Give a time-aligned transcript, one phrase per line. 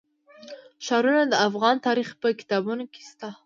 [0.85, 3.29] ښارونه د افغان تاریخ په کتابونو کې شته.